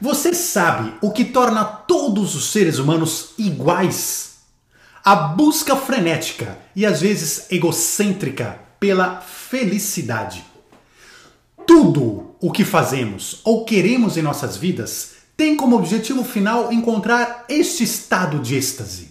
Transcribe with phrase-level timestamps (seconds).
[0.00, 4.36] Você sabe o que torna todos os seres humanos iguais?
[5.04, 10.42] A busca frenética e às vezes egocêntrica pela felicidade.
[11.66, 17.84] Tudo o que fazemos ou queremos em nossas vidas tem como objetivo final encontrar este
[17.84, 19.10] estado de êxtase.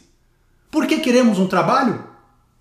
[0.71, 2.03] Por que queremos um trabalho?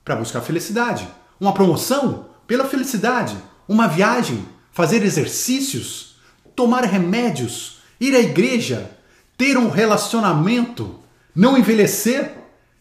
[0.04, 1.08] Para buscar felicidade.
[1.40, 2.26] Uma promoção?
[2.46, 3.36] Pela felicidade.
[3.66, 4.46] Uma viagem?
[4.70, 6.16] Fazer exercícios?
[6.54, 7.77] Tomar remédios?
[8.00, 8.90] Ir à igreja,
[9.36, 10.98] ter um relacionamento,
[11.34, 12.34] não envelhecer,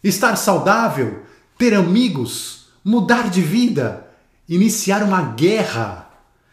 [0.03, 1.23] estar saudável,
[1.57, 4.07] ter amigos, mudar de vida,
[4.47, 6.09] iniciar uma guerra,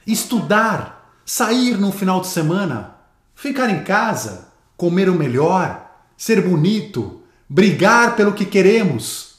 [0.07, 2.97] estudar, sair no final de semana,
[3.35, 9.37] ficar em casa, comer o melhor, ser bonito, brigar pelo que queremos,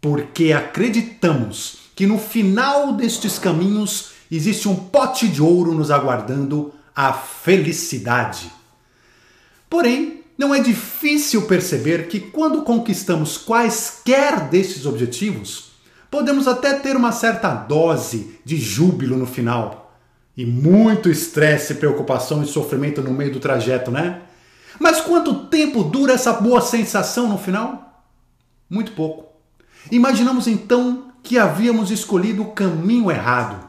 [0.00, 7.12] porque acreditamos que no final destes caminhos existe um pote de ouro nos aguardando a
[7.12, 8.52] felicidade.
[9.76, 15.72] Porém, não é difícil perceber que quando conquistamos quaisquer destes objetivos,
[16.10, 19.94] podemos até ter uma certa dose de júbilo no final.
[20.34, 24.22] E muito estresse, preocupação e sofrimento no meio do trajeto, né?
[24.80, 28.02] Mas quanto tempo dura essa boa sensação no final?
[28.70, 29.26] Muito pouco.
[29.92, 33.68] Imaginamos então que havíamos escolhido o caminho errado.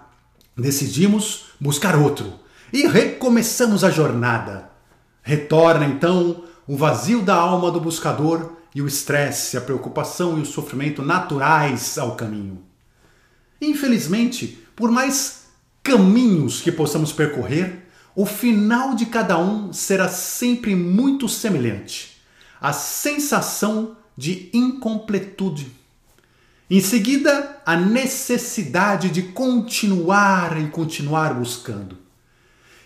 [0.55, 2.31] Decidimos buscar outro
[2.71, 4.76] e recomeçamos a jornada.
[5.27, 10.45] Retorna então o vazio da alma do buscador e o estresse, a preocupação e o
[10.45, 12.63] sofrimento naturais ao caminho.
[13.59, 15.47] Infelizmente, por mais
[15.83, 22.21] caminhos que possamos percorrer, o final de cada um será sempre muito semelhante
[22.61, 25.69] a sensação de incompletude.
[26.69, 31.97] Em seguida, a necessidade de continuar e continuar buscando.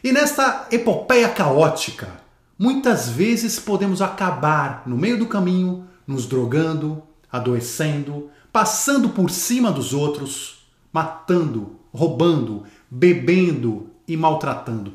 [0.03, 2.19] E nesta epopeia caótica,
[2.61, 7.01] muitas vezes podemos acabar no meio do caminho nos drogando,
[7.31, 14.93] adoecendo, passando por cima dos outros, matando, roubando, bebendo e maltratando.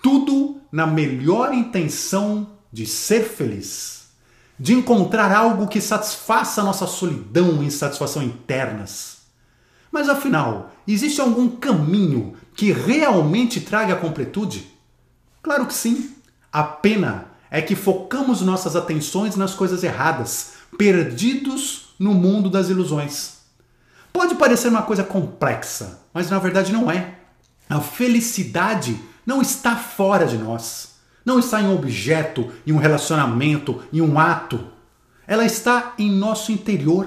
[0.00, 4.10] Tudo na melhor intenção de ser feliz,
[4.56, 9.22] de encontrar algo que satisfaça nossa solidão e insatisfação internas.
[9.90, 14.64] Mas afinal, existe algum caminho que realmente traga a completude?
[15.42, 16.17] Claro que sim.
[16.58, 23.42] A pena é que focamos nossas atenções nas coisas erradas, perdidos no mundo das ilusões.
[24.12, 27.14] Pode parecer uma coisa complexa, mas na verdade não é.
[27.70, 30.96] A felicidade não está fora de nós.
[31.24, 34.66] Não está em um objeto, em um relacionamento, em um ato.
[35.28, 37.06] Ela está em nosso interior.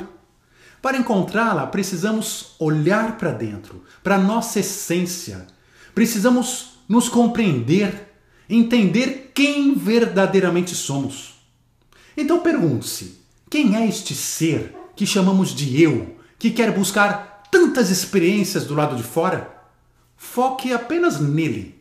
[0.82, 5.46] Para encontrá-la, precisamos olhar para dentro, para nossa essência.
[5.94, 8.11] Precisamos nos compreender
[8.52, 11.36] entender quem verdadeiramente somos.
[12.18, 18.66] Então pergunte-se: quem é este ser que chamamos de eu, que quer buscar tantas experiências
[18.66, 19.56] do lado de fora?
[20.18, 21.80] Foque apenas nele.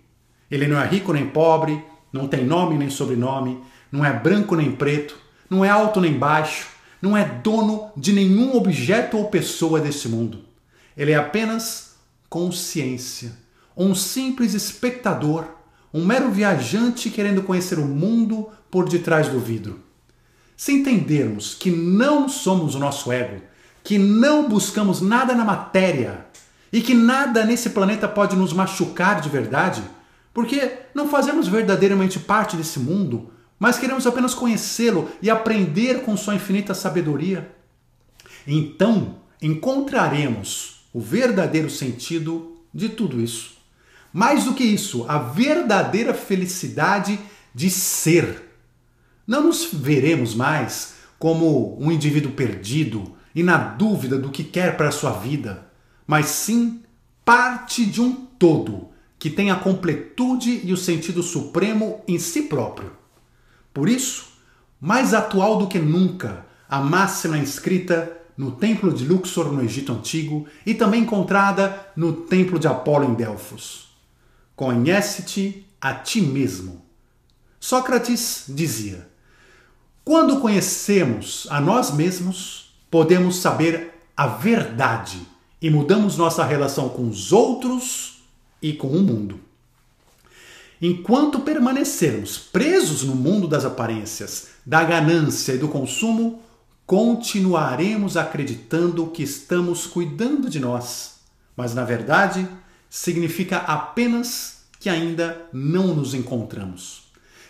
[0.50, 1.82] Ele não é rico nem pobre,
[2.12, 3.60] não tem nome nem sobrenome,
[3.90, 5.16] não é branco nem preto,
[5.48, 6.68] não é alto nem baixo,
[7.02, 10.44] não é dono de nenhum objeto ou pessoa deste mundo.
[10.96, 11.96] Ele é apenas
[12.28, 13.32] consciência,
[13.76, 15.59] um simples espectador
[15.92, 19.80] um mero viajante querendo conhecer o mundo por detrás do vidro.
[20.56, 23.42] Se entendermos que não somos o nosso ego,
[23.82, 26.26] que não buscamos nada na matéria
[26.72, 29.82] e que nada nesse planeta pode nos machucar de verdade,
[30.32, 36.34] porque não fazemos verdadeiramente parte desse mundo, mas queremos apenas conhecê-lo e aprender com sua
[36.34, 37.50] infinita sabedoria,
[38.46, 43.59] então encontraremos o verdadeiro sentido de tudo isso.
[44.12, 47.18] Mais do que isso, a verdadeira felicidade
[47.54, 48.42] de ser.
[49.26, 54.88] Não nos veremos mais como um indivíduo perdido e na dúvida do que quer para
[54.88, 55.66] a sua vida,
[56.06, 56.82] mas sim
[57.24, 58.88] parte de um todo
[59.18, 62.92] que tem a completude e o sentido supremo em si próprio.
[63.72, 64.32] Por isso,
[64.80, 70.46] mais atual do que nunca, a máxima inscrita no templo de Luxor no Egito Antigo
[70.64, 73.89] e também encontrada no templo de Apolo em Delfos.
[74.60, 76.82] Conhece-te a ti mesmo.
[77.58, 79.08] Sócrates dizia:
[80.04, 85.26] Quando conhecemos a nós mesmos, podemos saber a verdade
[85.62, 88.22] e mudamos nossa relação com os outros
[88.60, 89.40] e com o mundo.
[90.78, 96.42] Enquanto permanecermos presos no mundo das aparências, da ganância e do consumo,
[96.84, 101.14] continuaremos acreditando que estamos cuidando de nós,
[101.56, 102.46] mas na verdade
[102.90, 107.04] significa apenas que ainda não nos encontramos,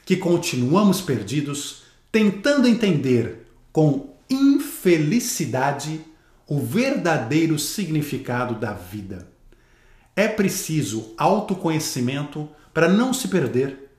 [0.05, 6.05] que continuamos perdidos, tentando entender com infelicidade
[6.47, 9.29] o verdadeiro significado da vida.
[10.15, 13.91] É preciso autoconhecimento para não se perder.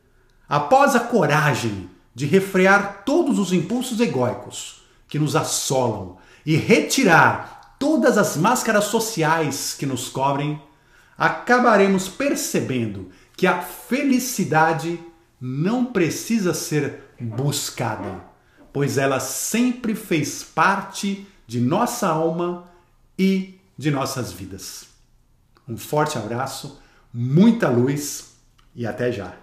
[0.48, 8.18] Após a coragem de refrear todos os impulsos egóicos que nos assolam e retirar todas
[8.18, 10.62] as máscaras sociais que nos cobrem,
[11.22, 15.00] acabaremos percebendo que a felicidade
[15.40, 18.24] não precisa ser buscada,
[18.74, 22.72] pois ela sempre fez parte de nossa alma
[23.20, 24.88] e de nossas vidas.
[25.68, 26.82] Um forte abraço,
[27.14, 28.32] muita luz
[28.74, 29.36] e até já!